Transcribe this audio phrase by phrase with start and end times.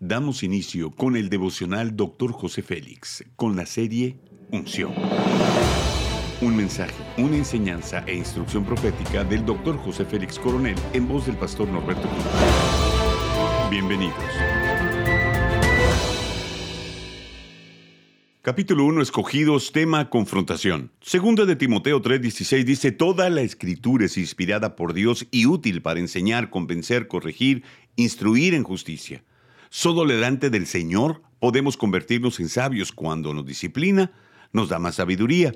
[0.00, 2.32] damos inicio con el devocional Dr.
[2.32, 4.18] José Félix, con la serie
[4.50, 4.92] Unción.
[6.40, 9.78] Un mensaje, una enseñanza e instrucción profética del Dr.
[9.78, 12.24] José Félix Coronel en voz del pastor Norberto Cruz.
[13.70, 14.14] Bienvenidos.
[18.42, 20.92] Capítulo 1 Escogidos, tema confrontación.
[21.00, 25.98] Segunda de Timoteo 3:16 dice, Toda la escritura es inspirada por Dios y útil para
[25.98, 27.64] enseñar, convencer, corregir,
[27.96, 29.24] instruir en justicia.
[29.78, 34.10] Solo delante del Señor podemos convertirnos en sabios cuando nos disciplina,
[34.50, 35.52] nos da más sabiduría.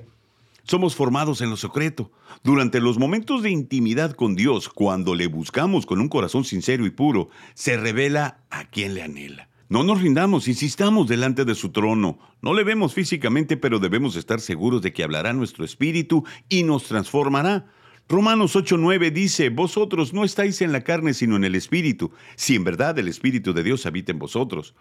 [0.61, 2.11] Somos formados en lo secreto.
[2.43, 6.91] Durante los momentos de intimidad con Dios, cuando le buscamos con un corazón sincero y
[6.91, 9.49] puro, se revela a quien le anhela.
[9.69, 12.19] No nos rindamos, insistamos delante de su trono.
[12.43, 16.83] No le vemos físicamente, pero debemos estar seguros de que hablará nuestro espíritu y nos
[16.83, 17.71] transformará.
[18.11, 22.65] Romanos 8:9 dice, Vosotros no estáis en la carne, sino en el espíritu, si en
[22.65, 24.75] verdad el espíritu de Dios habita en vosotros.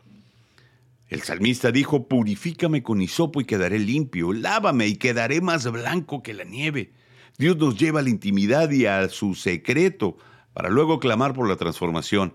[1.06, 6.34] El salmista dijo, Purifícame con hisopo y quedaré limpio, lávame y quedaré más blanco que
[6.34, 6.90] la nieve.
[7.38, 10.16] Dios nos lleva a la intimidad y a su secreto
[10.52, 12.34] para luego clamar por la transformación.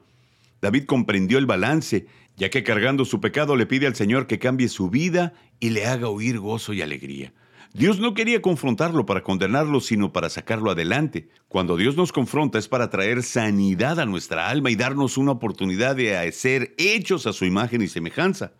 [0.62, 4.70] David comprendió el balance ya que cargando su pecado le pide al Señor que cambie
[4.70, 7.34] su vida y le haga oír gozo y alegría.
[7.78, 11.28] Dios no quería confrontarlo para condenarlo, sino para sacarlo adelante.
[11.50, 15.98] Cuando Dios nos confronta es para traer sanidad a nuestra alma y darnos una oportunidad
[15.98, 18.54] de ser hechos a su imagen y semejanza.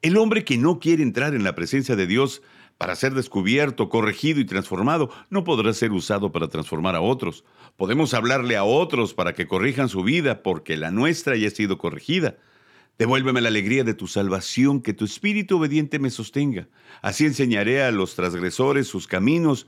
[0.00, 2.40] El hombre que no quiere entrar en la presencia de Dios
[2.78, 7.42] para ser descubierto, corregido y transformado, no podrá ser usado para transformar a otros.
[7.76, 11.78] Podemos hablarle a otros para que corrijan su vida porque la nuestra ya ha sido
[11.78, 12.36] corregida.
[12.98, 16.68] Devuélveme la alegría de tu salvación, que tu espíritu obediente me sostenga.
[17.00, 19.66] Así enseñaré a los transgresores sus caminos,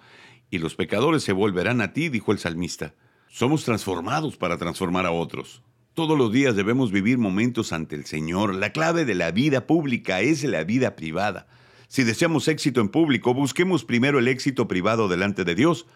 [0.50, 2.94] y los pecadores se volverán a ti, dijo el salmista.
[3.28, 5.62] Somos transformados para transformar a otros.
[5.94, 8.54] Todos los días debemos vivir momentos ante el Señor.
[8.54, 11.46] La clave de la vida pública es la vida privada.
[11.88, 15.86] Si deseamos éxito en público, busquemos primero el éxito privado delante de Dios.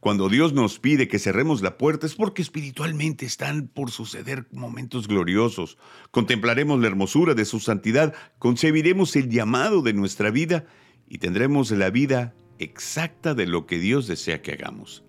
[0.00, 5.08] Cuando Dios nos pide que cerremos la puerta es porque espiritualmente están por suceder momentos
[5.08, 5.76] gloriosos.
[6.12, 10.66] Contemplaremos la hermosura de su santidad, concebiremos el llamado de nuestra vida
[11.08, 15.04] y tendremos la vida exacta de lo que Dios desea que hagamos.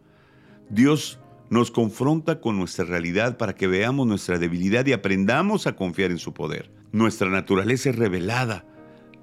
[0.70, 1.20] Dios
[1.52, 6.20] nos confronta con nuestra realidad para que veamos nuestra debilidad y aprendamos a confiar en
[6.20, 6.72] su poder.
[6.92, 8.66] Nuestra naturaleza es revelada.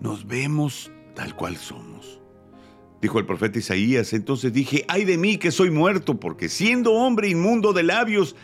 [0.00, 2.20] Nos vemos tal cual somos
[3.00, 4.12] dijo el profeta Isaías.
[4.12, 8.36] Entonces dije, ay de mí que soy muerto, porque siendo hombre inmundo de labios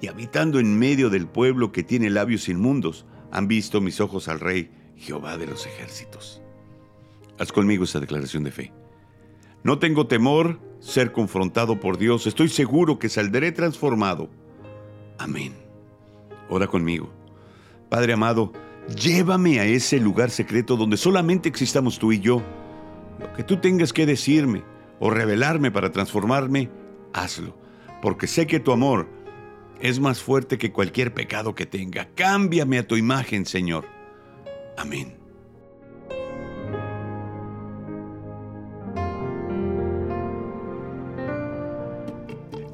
[0.00, 4.40] y habitando en medio del pueblo que tiene labios inmundos, han visto mis ojos al
[4.40, 6.42] Rey, Jehová de los ejércitos.
[7.38, 8.72] Haz conmigo esa declaración de fe.
[9.62, 14.30] No tengo temor ser confrontado por Dios, estoy seguro que saldré transformado.
[15.18, 15.52] Amén.
[16.48, 17.12] Ora conmigo.
[17.88, 18.52] Padre amado,
[18.94, 22.42] llévame a ese lugar secreto donde solamente existamos tú y yo
[23.18, 24.64] lo que tú tengas que decirme
[25.00, 26.70] o revelarme para transformarme,
[27.12, 27.56] hazlo,
[28.02, 29.08] porque sé que tu amor
[29.80, 32.08] es más fuerte que cualquier pecado que tenga.
[32.14, 33.84] Cámbiame a tu imagen, Señor.
[34.76, 35.16] Amén.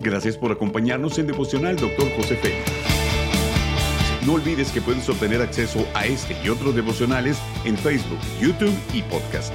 [0.01, 2.11] Gracias por acompañarnos en Devocional, Dr.
[2.17, 2.71] José Félix.
[4.27, 9.03] No olvides que puedes obtener acceso a este y otros devocionales en Facebook, YouTube y
[9.03, 9.55] podcast.